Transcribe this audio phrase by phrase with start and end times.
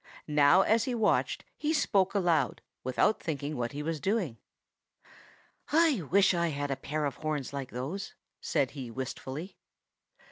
[0.27, 4.39] Now as he watched he spoke aloud, without thinking what he was doing.
[5.71, 9.59] "I wish I had a pair of horns like those," said he wistfully.